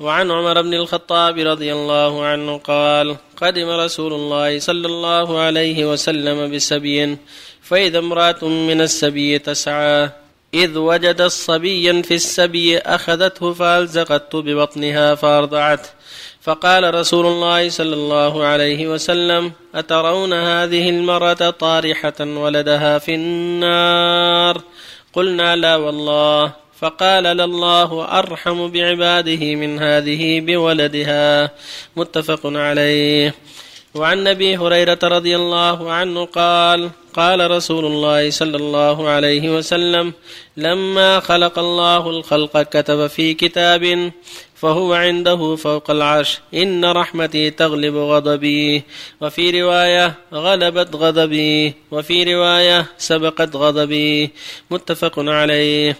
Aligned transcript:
وعن 0.00 0.30
عمر 0.30 0.62
بن 0.62 0.74
الخطاب 0.74 1.38
رضي 1.38 1.72
الله 1.72 2.24
عنه 2.24 2.58
قال 2.58 3.16
قدم 3.36 3.68
رسول 3.68 4.12
الله 4.12 4.58
صلى 4.58 4.86
الله 4.86 5.40
عليه 5.40 5.84
وسلم 5.92 6.54
بسبي 6.54 7.16
فإذا 7.62 7.98
امرأة 7.98 8.44
من 8.44 8.80
السبي 8.80 9.38
تسعى 9.38 10.10
إذ 10.54 10.78
وجدت 10.78 11.22
صبيا 11.22 12.02
في 12.02 12.14
السبي 12.14 12.78
أخذته 12.78 13.52
فألزقته 13.52 14.42
ببطنها 14.42 15.14
فأرضعته 15.14 15.88
فقال 16.40 16.94
رسول 16.94 17.26
الله 17.26 17.68
صلى 17.68 17.94
الله 17.94 18.44
عليه 18.44 18.88
وسلم 18.88 19.52
أترون 19.74 20.32
هذه 20.32 20.90
المرأة 20.90 21.50
طارحة 21.50 22.20
ولدها 22.20 22.98
في 22.98 23.14
النار؟ 23.14 24.62
قلنا 25.12 25.56
لا 25.56 25.76
والله. 25.76 26.59
فقال 26.80 27.24
لله 27.24 28.18
أرحم 28.18 28.68
بعباده 28.68 29.54
من 29.54 29.78
هذه 29.78 30.40
بولدها. 30.40 31.50
متفق 31.96 32.40
عليه. 32.44 33.34
وعن 33.94 34.26
أبي 34.26 34.56
هريرة 34.56 34.98
رضي 35.02 35.36
الله 35.36 35.92
عنه 35.92 36.24
قال 36.24 36.90
قال 37.14 37.50
رسول 37.50 37.84
الله 37.84 38.30
صلى 38.30 38.56
الله 38.56 39.08
عليه 39.08 39.56
وسلم 39.56 40.12
لما 40.56 41.20
خلق 41.20 41.58
الله 41.58 42.10
الخلق 42.10 42.62
كتب 42.62 43.06
في 43.06 43.34
كتاب 43.34 44.12
فهو 44.54 44.94
عنده 44.94 45.56
فوق 45.56 45.90
العرش. 45.90 46.38
إن 46.54 46.84
رحمتي 46.84 47.50
تغلب 47.50 47.96
غضبي. 47.96 48.82
وفي 49.20 49.62
رواية 49.62 50.14
غلبت 50.34 50.96
غضبي. 50.96 51.74
وفي 51.90 52.34
رواية 52.34 52.86
سبقت 52.98 53.56
غضبي. 53.56 54.30
متفق 54.70 55.14
عليه. 55.18 55.96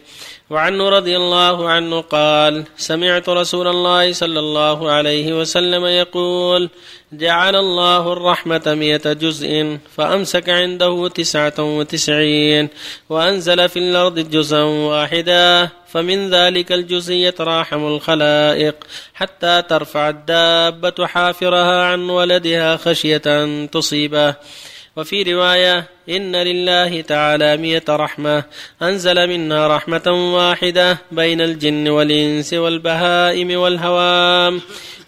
وعنه 0.50 0.88
رضي 0.88 1.16
الله 1.16 1.68
عنه 1.68 2.00
قال 2.00 2.64
سمعت 2.76 3.28
رسول 3.28 3.66
الله 3.68 4.12
صلى 4.12 4.38
الله 4.38 4.90
عليه 4.90 5.40
وسلم 5.40 5.84
يقول 5.84 6.70
جعل 7.12 7.56
الله 7.56 8.12
الرحمة 8.12 8.62
مئة 8.66 9.12
جزء 9.12 9.78
فأمسك 9.96 10.48
عنده 10.48 11.08
تسعة 11.08 11.54
وتسعين 11.58 12.68
وأنزل 13.08 13.68
في 13.68 13.78
الأرض 13.78 14.18
جزءا 14.18 14.62
واحدا 14.62 15.68
فمن 15.88 16.30
ذلك 16.30 16.72
الجزء 16.72 17.14
يتراحم 17.14 17.86
الخلائق 17.86 18.74
حتى 19.14 19.62
ترفع 19.62 20.08
الدابة 20.08 21.06
حافرها 21.06 21.84
عن 21.84 22.10
ولدها 22.10 22.76
خشية 22.76 23.22
أن 23.26 23.68
تصيبه 23.72 24.34
وفي 24.96 25.22
رواية 25.22 25.84
إن 26.08 26.36
لله 26.36 27.00
تعالى 27.00 27.56
مئة 27.56 27.96
رحمة 27.96 28.44
أنزل 28.82 29.28
منها 29.28 29.68
رحمة 29.76 30.34
واحدة 30.36 30.98
بين 31.12 31.40
الجن 31.40 31.88
والإنس 31.88 32.54
والبهائم 32.54 33.58
والهوام. 33.60 34.60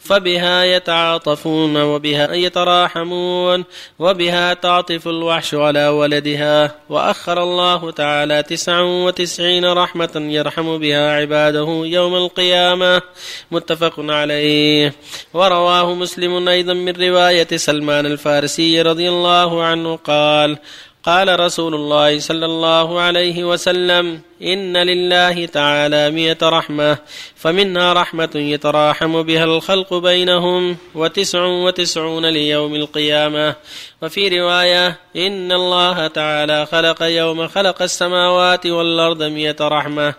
فبها 0.05 0.65
يتعاطفون 0.65 1.77
وبها 1.83 2.35
يتراحمون 2.35 3.65
وبها 3.99 4.55
تعطف 4.55 5.09
الوحش 5.09 5.55
على 5.55 5.89
ولدها 5.89 6.75
وأخر 6.89 7.43
الله 7.43 7.91
تعالى 7.91 8.43
تسعا 8.43 8.81
وتسعين 8.81 9.73
رحمة 9.73 10.11
يرحم 10.15 10.79
بها 10.79 11.13
عباده 11.13 11.83
يوم 11.85 12.15
القيامة 12.15 13.03
متفق 13.51 13.95
عليه. 13.99 14.95
ورواه 15.35 15.95
مسلم 15.95 16.49
أيضا 16.49 16.73
من 16.73 16.93
رواية 16.93 17.57
سلمان 17.57 18.07
الفارسي 18.07 18.83
رضي 18.83 19.09
الله 19.09 19.63
عنه 19.65 19.97
قال 19.97 20.59
قال 21.05 21.41
رسول 21.41 21.75
الله 21.75 22.19
صلى 22.19 22.47
الله 22.47 23.01
عليه 23.01 23.45
وسلم 23.45 24.21
إن 24.43 24.77
لله 24.77 25.47
تعالى 25.47 26.11
مئة 26.11 26.49
رحمة 26.49 26.99
فمنها 27.37 27.93
رحمة 27.93 28.31
يتراحم 28.35 29.23
بها 29.23 29.45
الخلق 29.45 29.95
بينهم 29.95 30.77
وتسع 30.95 31.45
وتسعون 31.45 32.27
ليوم 32.27 32.75
القيامة. 32.75 33.55
وفي 34.03 34.41
رواية 34.41 35.01
إن 35.17 35.53
الله 35.53 36.07
تعالى 36.07 36.67
خلق 36.67 37.03
يوم 37.03 37.49
خلق 37.49 37.83
السماوات 37.83 38.67
والأرض 38.67 39.23
مئة 39.23 39.57
رحمة. 39.61 40.15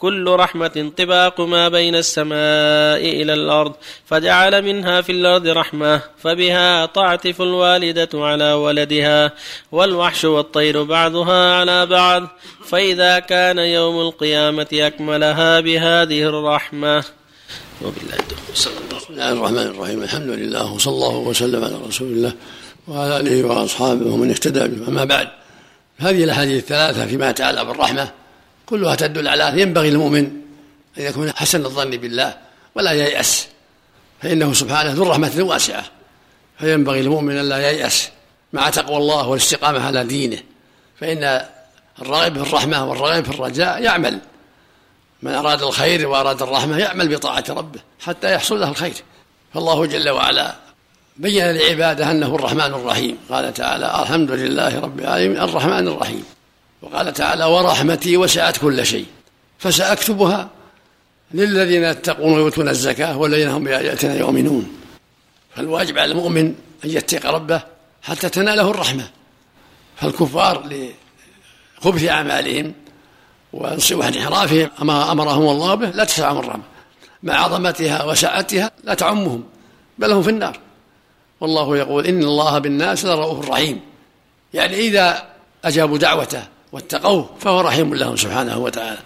كل 0.00 0.28
رحمة 0.28 0.92
طباق 0.96 1.40
ما 1.40 1.68
بين 1.68 1.94
السماء 1.96 3.00
إلى 3.20 3.34
الأرض 3.34 3.72
فجعل 4.06 4.62
منها 4.62 5.00
في 5.00 5.12
الأرض 5.12 5.46
رحمة 5.46 6.00
فبها 6.22 6.86
تعطف 6.86 7.42
الوالدة 7.42 8.08
على 8.14 8.52
ولدها 8.52 9.32
والوحش 9.72 10.24
والطير 10.24 10.82
بعضها 10.82 11.54
على 11.54 11.86
بعض 11.86 12.28
فإذا 12.66 13.18
كان 13.18 13.58
يوم 13.58 14.00
القيامة 14.00 14.66
أكملها 14.72 15.60
بهذه 15.60 16.22
الرحمة. 16.22 17.04
وبالله 17.82 18.16
صلى 18.54 18.72
الله 18.72 18.98
بسم 18.98 19.12
الله 19.12 19.32
الرحمن 19.32 19.66
الرحيم. 19.66 20.02
الحمد 20.02 20.28
لله 20.28 20.72
وصلى 20.72 20.94
الله 20.94 21.16
وسلم 21.16 21.64
على 21.64 21.74
رسول 21.88 22.08
الله 22.08 22.32
وعلى 22.88 23.20
آله 23.20 23.44
وأصحابه 23.44 24.06
ومن 24.06 24.30
اهتدى 24.30 24.60
به 24.68 24.88
أما 24.88 25.04
بعد 25.04 25.28
هذه 25.98 26.24
الأحاديث 26.24 26.62
الثلاثة 26.62 27.06
فيما 27.06 27.30
يتعلق 27.30 27.62
بالرحمة. 27.62 28.19
كلها 28.70 28.94
تدل 28.94 29.28
على 29.28 29.48
أن 29.48 29.58
ينبغي 29.58 29.88
المؤمن 29.88 30.24
أن 30.98 31.02
يكون 31.02 31.32
حسن 31.36 31.64
الظن 31.64 31.90
بالله 31.90 32.36
ولا 32.74 32.92
ييأس. 32.92 33.46
فإنه 34.22 34.52
سبحانه 34.52 34.92
ذو 34.92 35.04
رحمة 35.04 35.32
واسعة 35.38 35.84
فينبغي 36.58 37.00
المؤمن 37.00 37.38
أن 37.38 37.48
لا 37.48 37.70
ييأس 37.70 38.08
مع 38.52 38.70
تقوى 38.70 38.96
الله 38.96 39.28
والاستقامة 39.28 39.86
على 39.86 40.04
دينه. 40.04 40.38
فإن 41.00 41.40
الراغب 42.02 42.42
في 42.42 42.48
الرحمة 42.50 42.90
والراغب 42.90 43.24
في 43.24 43.30
الرجاء 43.30 43.82
يعمل. 43.82 44.18
من 45.22 45.34
أراد 45.34 45.62
الخير 45.62 46.08
وأراد 46.08 46.42
الرحمة 46.42 46.78
يعمل 46.78 47.16
بطاعة 47.16 47.44
ربه 47.48 47.80
حتى 48.00 48.34
يحصل 48.34 48.60
له 48.60 48.68
الخير. 48.68 48.94
فالله 49.54 49.86
جل 49.86 50.10
وعلا 50.10 50.54
بين 51.16 51.50
لعباده 51.50 52.10
أنه 52.10 52.34
الرحمن 52.34 52.60
الرحيم. 52.60 53.18
قال 53.30 53.54
تعالى 53.54 54.02
الحمد 54.02 54.30
لله 54.30 54.80
رب 54.80 55.00
العالمين 55.00 55.40
الرحمن 55.40 55.88
الرحيم. 55.88 56.24
وقال 56.82 57.12
تعالى 57.12 57.44
ورحمتي 57.44 58.16
وسعت 58.16 58.56
كل 58.56 58.86
شيء 58.86 59.06
فسأكتبها 59.58 60.48
للذين 61.34 61.84
يتقون 61.84 62.32
ويؤتون 62.32 62.68
الزكاة 62.68 63.18
والذين 63.18 63.48
هم 63.48 63.64
بآياتنا 63.64 64.14
يؤمنون. 64.14 64.72
فالواجب 65.56 65.98
على 65.98 66.12
المؤمن 66.12 66.44
أن 66.84 66.90
يتقي 66.90 67.32
ربه 67.32 67.62
حتى 68.02 68.28
تناله 68.28 68.70
الرحمة. 68.70 69.10
فالكفار 69.96 70.68
لخبث 71.80 72.04
أعمالهم 72.08 72.74
وانحرافهم 73.52 74.70
أما 74.82 75.12
أمرهم 75.12 75.48
الله 75.48 75.74
به 75.74 75.90
لا 75.90 76.04
تسعهم 76.04 76.38
الرحمة. 76.38 76.62
مع 77.22 77.34
عظمتها 77.34 78.04
وسعتها 78.04 78.70
لا 78.84 78.94
تعمهم 78.94 79.44
بل 79.98 80.12
هم 80.12 80.22
في 80.22 80.30
النار. 80.30 80.58
والله 81.40 81.76
يقول 81.76 82.06
إن 82.06 82.22
الله 82.22 82.58
بالناس 82.58 83.04
لرؤوف 83.04 83.48
رحيم. 83.48 83.80
يعني 84.54 84.76
إذا 84.76 85.22
أجابوا 85.64 85.98
دعوته 85.98 86.42
واتقوه 86.72 87.30
فهو 87.40 87.60
رحيم 87.60 87.94
لهم 87.94 88.16
سبحانه 88.16 88.58
وتعالى. 88.58 88.98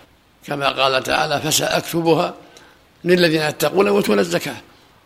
كما 0.47 0.69
قال 0.69 1.03
تعالى 1.03 1.41
فسأكتبها 1.41 2.35
للذين 3.05 3.43
يتقون 3.43 3.89
ويؤتون 3.89 4.19
الزكاة 4.19 4.57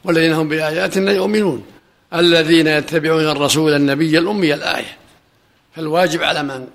والذين 0.05 0.33
هم 0.33 0.49
بآياتنا 0.49 1.13
يؤمنون 1.13 1.67
الذين 2.15 2.67
يتبعون 2.67 3.29
الرسول 3.29 3.75
النبي 3.75 4.19
الأمي 4.19 4.55
الآية. 4.55 4.97
فالواجب 5.77 6.23
على 6.23 6.43
من 6.43 6.67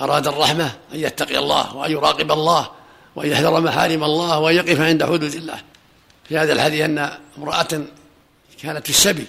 أراد 0.00 0.26
الرحمة 0.26 0.64
أن 0.64 1.00
يتقي 1.00 1.38
الله 1.38 1.76
وأن 1.76 1.90
يراقب 1.90 2.32
الله 2.32 2.70
وأن 3.16 3.28
يحذر 3.28 3.60
محارم 3.60 4.04
الله 4.04 4.38
وأن 4.38 4.54
يقف 4.54 4.80
عند 4.80 5.04
حدود 5.04 5.22
الله. 5.22 5.60
في 6.28 6.38
هذا 6.38 6.52
الحديث 6.52 6.80
أن 6.80 7.10
امرأة 7.38 7.82
كانت 8.62 8.84
في 8.84 8.90
السبي 8.90 9.26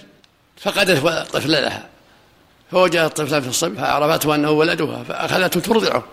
فقدت 0.56 1.06
طفل 1.32 1.50
لها 1.50 1.88
فوجدت 2.70 3.20
الطفل 3.20 3.42
في 3.42 3.48
الصبي 3.48 3.76
فعرفته 3.76 4.34
أنه 4.34 4.50
ولدها 4.50 5.02
فأخذته 5.02 5.60
ترضعه. 5.60 6.04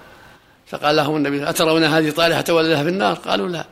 فقال 0.68 0.96
لهم 0.96 1.16
النبي 1.16 1.50
أترون 1.50 1.84
هذه 1.84 2.12
طالحة 2.12 2.46
ولدها 2.50 2.84
في 2.84 2.90
النار؟ 2.90 3.14
قالوا 3.14 3.50
لا. 3.50 3.66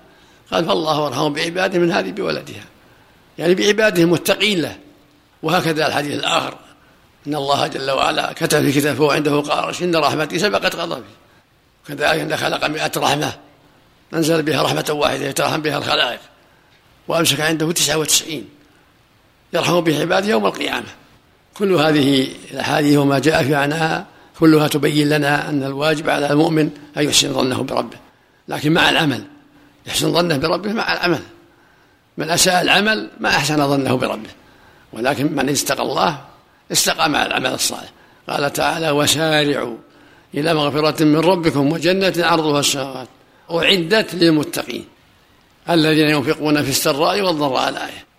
قال 0.52 0.66
فالله 0.66 1.08
أرحم 1.08 1.34
بعباده 1.34 1.80
من 1.80 1.92
هذه 1.92 2.12
بولدها. 2.12 2.64
يعني 3.38 3.56
بعباده 3.56 4.06
متقين 4.06 4.62
له. 4.62 4.78
وهكذا 5.44 5.88
الحديث 5.88 6.20
الآخر. 6.20 6.56
إن 7.28 7.36
الله 7.36 7.68
جل 7.68 7.92
وعلا 7.92 8.34
كتب 8.34 8.62
في 8.62 8.72
كتابه 8.72 9.14
عنده 9.14 9.42
قارش 9.42 9.84
إن 9.84 9.96
رحمتي 9.96 10.40
سبقت 10.40 10.76
غضبي. 10.76 11.04
كذلك 11.88 12.04
إن 12.04 12.38
خلق 12.38 12.66
مئة 12.66 12.92
رحمة 12.98 13.34
أنزل 14.14 14.42
بها 14.42 14.62
رحمة 14.62 14.86
واحدة 14.90 15.26
يترحم 15.26 15.62
بها 15.62 15.78
الخلائق. 15.78 16.20
وأمسك 17.08 17.40
عنده 17.40 17.72
تسعة 17.72 17.98
وتسعين. 17.98 18.50
يرحم 19.54 19.82
بها 19.82 20.02
عباده 20.02 20.28
يوم 20.28 20.46
القيامة. 20.46 20.88
كل 21.62 21.74
هذه 21.74 22.28
الأحاديث 22.52 22.98
وما 22.98 23.20
جاء 23.20 23.44
في 23.44 23.56
عنها 23.56 24.06
كلها 24.40 24.68
تبين 24.68 25.10
لنا 25.10 25.50
أن 25.50 25.64
الواجب 25.64 26.10
على 26.10 26.32
المؤمن 26.32 26.70
أن 26.98 27.04
يحسن 27.04 27.34
ظنه 27.34 27.64
بربه. 27.64 27.98
لكن 28.48 28.74
مع 28.74 28.90
العمل 28.90 29.24
يحسن 29.88 30.14
ظنه 30.14 30.38
بربه 30.38 30.74
مع 30.74 30.94
العمل. 30.94 31.20
من 32.18 32.30
أساء 32.30 32.62
العمل 32.62 33.10
ما 33.20 33.30
أحسن 33.30 33.68
ظنه 33.68 33.96
بربه. 33.96 34.30
ولكن 34.94 35.36
من 35.36 35.50
استقى 35.50 35.82
الله 35.82 36.22
استقى 36.72 37.10
مع 37.10 37.26
العمل 37.26 37.54
الصالح. 37.54 37.92
قال 38.30 38.54
تعالى 38.54 38.92
وسارعوا 38.92 39.78
إلى 40.34 40.54
مغفرة 40.54 41.04
من 41.04 41.20
ربكم 41.20 41.72
وجنة 41.72 42.14
عرضها 42.18 42.60
السماوات. 42.60 43.08
أعدت 43.52 44.16
للمتقين 44.16 44.86
الذين 45.70 46.10
ينفقون 46.10 46.64
في 46.64 46.70
السراء 46.70 47.22
والضراء 47.22 47.70
الآية. 47.70 48.11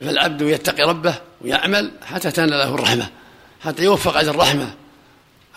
فالعبد 0.00 0.40
يتقي 0.40 0.82
ربه 0.82 1.14
ويعمل 1.40 1.90
حتى 2.06 2.30
تنال 2.30 2.50
له 2.50 2.74
الرحمة 2.74 3.08
حتى 3.60 3.84
يوفق 3.84 4.16
على 4.16 4.30
الرحمة. 4.30 4.74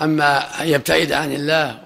أما 0.01 0.61
أن 0.63 0.67
يبتعد 0.67 1.11
عن 1.11 1.33
الله 1.33 1.79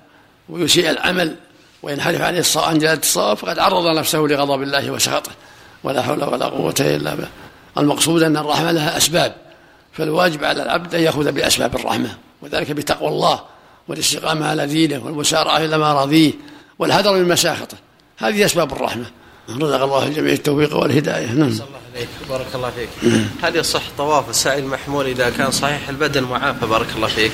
ويسيء 0.50 0.90
العمل 0.90 1.36
وينحرف 1.84 2.22
عن 2.22 2.44
عن 2.56 2.78
جلالة 2.78 3.00
الصواب 3.00 3.38
فقد 3.38 3.60
عرض 3.60 3.98
نفسه 3.98 4.20
لغضب 4.20 4.62
الله 4.62 4.92
وسخطه. 4.92 5.32
ولا 5.84 6.02
حول 6.02 6.24
ولا 6.24 6.46
قوة 6.46 6.76
إلا 6.80 7.16
بالله. 7.16 7.30
المقصود 7.78 8.24
أن 8.24 8.38
الرحمة 8.38 8.72
لها 8.72 8.98
أسباب 8.98 9.36
فالواجب 9.94 10.44
على 10.44 10.64
العبد 10.64 10.96
أن 10.96 11.02
يأخذ 11.02 11.32
بأسباب 11.32 11.76
الرحمة 11.76 12.18
وذلك 12.42 12.72
بتقوى 12.72 13.10
الله 13.10 13.42
والاستقامة 13.88 14.48
على 14.48 14.68
دينه 14.68 15.06
والمسارعة 15.06 15.58
إلى 15.58 15.78
ما 15.78 15.94
رضيه 15.94 16.34
والهدر 16.80 17.14
من 17.14 17.28
مساخطه. 17.28 17.78
هذه 18.18 18.46
أسباب 18.46 18.72
الرحمة. 18.72 19.06
رزق 19.50 19.84
الله 19.84 20.08
الجميع 20.08 20.34
التوفيق 20.34 20.76
والهداية. 20.76 21.32
نعم. 21.32 21.48
الله 21.48 21.66
عليك 21.96 22.10
بارك 22.30 22.48
الله 22.56 22.72
فيك. 22.72 22.90
هل 23.44 23.56
يصح 23.56 23.82
طواف 23.98 24.30
السعي 24.30 24.60
المحمول 24.60 25.06
إذا 25.06 25.30
كان 25.30 25.52
صحيح 25.52 25.90
البدن 25.90 26.24
معافى 26.24 26.66
بارك 26.66 26.88
الله 26.96 27.08
فيك. 27.08 27.32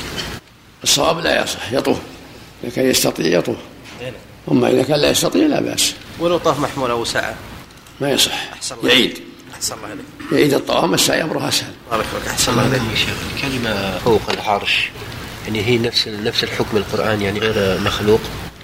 الصواب 0.84 1.20
لا 1.20 1.44
يصح 1.44 1.72
يطوف. 1.72 1.98
إذا 2.64 2.72
كان 2.72 2.90
يستطيع 2.90 3.40
يطوف. 3.40 3.58
أما 4.52 4.70
إذا 4.70 4.84
كان 4.84 5.00
لا 5.00 5.10
يستطيع 5.10 5.48
لا 5.48 5.62
بأس. 5.62 5.94
ولو 6.20 6.38
طاف 6.38 6.60
محمول 6.60 6.92
أو 6.92 7.06
سعى 7.06 7.34
ما 8.02 8.12
يصح. 8.12 8.50
يعيد. 8.84 9.20
أحسن 9.54 9.76
الله 9.76 9.88
عليك 9.88 10.06
يعيد 10.32 10.54
الطواف 10.54 10.94
السعي 10.94 11.24
أمرها 11.24 11.48
أسهل. 11.48 11.74
بارك 11.92 12.06
الله 12.22 12.32
أحسن 12.32 12.52
الله 12.52 12.64
عليك 12.64 12.82
الكلمة 13.36 13.98
فوق 13.98 14.22
العرش 14.30 14.90
يعني 15.46 15.66
هي 15.66 15.78
نفس 15.78 16.08
نفس 16.08 16.44
الحكم 16.44 16.78
القرآن 16.78 17.22
يعني 17.22 17.40
غير 17.40 17.82
مخلوق؟ 17.82 18.20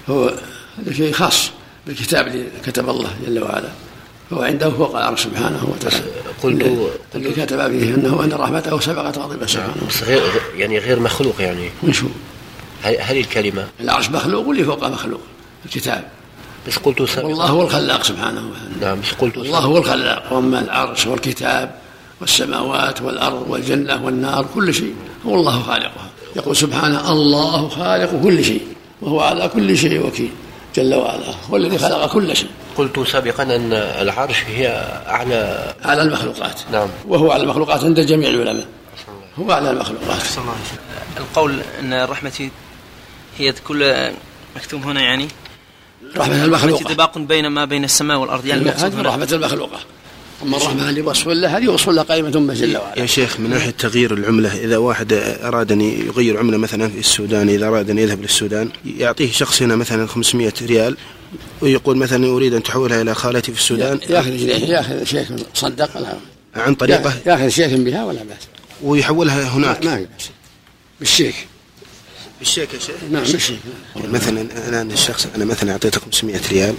هو 0.08 0.34
هذا 0.78 0.92
شيء 0.92 1.12
خاص. 1.12 1.50
بالكتاب 1.86 2.26
اللي 2.26 2.44
كتب 2.66 2.88
الله 2.88 3.10
جل 3.26 3.42
وعلا. 3.42 3.68
هو 4.32 4.42
عنده 4.42 4.70
فوق 4.70 4.96
العرش 4.96 5.22
سبحانه 5.22 5.68
وتعالى. 5.72 6.04
قلت 6.42 6.90
اللي 7.14 7.32
كتب 7.32 7.68
فيه 7.68 7.94
أنه 7.94 8.24
أن 8.24 8.32
رحمته 8.32 8.80
سبقت 8.80 9.18
غضب 9.18 9.46
سبحانه 9.46 9.72
غير 10.02 10.22
يعني 10.56 10.78
غير 10.78 11.00
مخلوق 11.00 11.40
يعني. 11.40 11.70
وش 11.82 12.02
هو؟ 12.02 12.08
هل 12.82 13.18
الكلمة؟ 13.18 13.68
العرش 13.80 14.10
مخلوق 14.10 14.46
واللي 14.46 14.64
فوقه 14.64 14.88
مخلوق؟ 14.88 15.20
الكتاب. 15.64 16.04
بس 16.68 16.76
قلت 16.76 17.02
سابقا 17.02 17.28
والله 17.28 17.46
هو 17.46 17.62
الخلاق 17.62 18.04
سبحانه 18.04 18.40
وتعالى. 18.40 18.80
نعم 18.80 19.00
بس 19.00 19.12
قلت 19.12 19.36
الله 19.36 19.58
هو 19.58 19.78
الخلاق. 19.78 20.32
وأما 20.32 20.60
العرش 20.60 21.06
والكتاب 21.06 21.74
والسماوات 22.20 23.02
والأرض 23.02 23.46
والجنة 23.48 24.04
والنار 24.04 24.46
كل 24.54 24.74
شيء 24.74 24.94
هو 25.26 25.34
الله 25.34 25.62
خالقها. 25.62 26.10
يقول 26.36 26.56
سبحانه 26.56 27.12
الله 27.12 27.68
خالق 27.68 28.22
كل 28.22 28.44
شيء 28.44 28.62
وهو 29.02 29.20
على 29.20 29.48
كل 29.48 29.76
شيء 29.76 30.06
وكيل. 30.06 30.30
جل 30.74 30.94
وعلا 30.94 31.24
هو 31.50 31.56
الذي 31.56 31.78
خلق 31.78 32.12
كل 32.12 32.36
شيء. 32.36 32.48
قلت 32.76 33.00
سابقا 33.00 33.42
أن 33.42 33.72
العرش 33.72 34.44
هي 34.44 34.68
أعلى 35.08 35.74
أعلى 35.84 36.02
المخلوقات. 36.02 36.60
نعم. 36.72 36.88
وهو 37.08 37.32
أعلى 37.32 37.42
المخلوقات 37.42 37.84
عند 37.84 38.00
جميع 38.00 38.28
العلماء. 38.28 38.66
هو 39.38 39.52
أعلى 39.52 39.70
المخلوقات. 39.70 40.22
القول 41.16 41.60
أن 41.80 42.04
رحمتي 42.04 42.50
هي 43.38 43.52
كل 43.52 44.10
مكتوب 44.56 44.82
هنا 44.82 45.00
يعني؟ 45.00 45.28
رحمة 46.16 46.44
المخلوقة. 46.44 46.92
اتفاق 46.92 47.18
بين 47.18 47.46
ما 47.46 47.64
بين 47.64 47.84
السماء 47.84 48.18
والأرض 48.18 48.46
يعني 48.46 48.70
هذه 48.70 49.02
رحمة 49.02 49.28
المخلوقة. 49.32 49.80
أما 50.42 50.56
الرحمة 50.56 50.90
اللي 50.90 51.00
وصف 51.00 51.28
الله 51.28 51.56
هذه 51.56 51.68
وصف 51.68 51.88
الله 51.88 52.02
قائمة 52.02 52.30
ثم 52.30 52.52
جل 52.52 52.76
وعلا. 52.76 52.98
يا 52.98 53.06
شيخ 53.06 53.40
من 53.40 53.50
ناحية 53.50 53.70
تغيير 53.70 54.14
العملة 54.14 54.64
إذا 54.64 54.76
واحد 54.76 55.12
أراد 55.42 55.72
أن 55.72 55.80
يغير 55.80 56.38
عملة 56.38 56.56
مثلا 56.56 56.88
في 56.88 56.98
السودان 56.98 57.48
إذا 57.48 57.66
أراد 57.66 57.90
أن 57.90 57.98
يذهب 57.98 58.22
للسودان 58.22 58.68
يعطيه 58.84 59.32
شخص 59.32 59.62
هنا 59.62 59.76
مثلا 59.76 60.06
500 60.06 60.52
ريال 60.62 60.96
ويقول 61.60 61.96
مثلا 61.96 62.26
أريد 62.26 62.54
أن 62.54 62.62
تحولها 62.62 63.02
إلى 63.02 63.14
خالتي 63.14 63.52
في 63.52 63.58
السودان؟ 63.58 64.00
ياخذ 64.08 64.32
ياخذ 64.68 65.04
شيخ 65.04 65.28
صدق 65.54 65.90
عن 66.56 66.74
طريقة؟ 66.74 67.14
ياخذ 67.26 67.48
شيخ 67.48 67.72
بها 67.72 68.04
ولا 68.04 68.22
بأس؟ 68.22 68.38
ويحولها 68.82 69.48
هناك. 69.48 69.84
ما 69.84 69.96
في 69.96 70.02
بأس. 70.02 70.30
بالشيك 71.00 71.34
بالشيك 72.44 72.74
يا 72.74 72.78
شيخ؟ 72.78 72.96
نعم 73.10 73.22
بالشيك. 73.22 73.58
مثلا 73.96 74.40
الان 74.68 74.90
الشخص 74.90 75.26
أنا 75.36 75.44
مثلا 75.44 75.72
اعطيته 75.72 76.00
500 76.00 76.40
ريال 76.50 76.74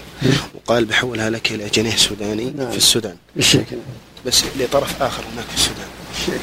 وقال 0.55 0.85
بحولها 0.85 1.29
لك 1.29 1.51
إلى 1.51 1.69
جنيه 1.69 1.95
سوداني 1.95 2.53
نعم. 2.57 2.71
في 2.71 2.77
السودان. 2.77 3.17
بالشيك. 3.35 3.65
بس 4.25 4.43
لطرف 4.59 5.01
آخر 5.03 5.23
هناك 5.33 5.45
في 5.45 5.55
السودان. 5.55 6.39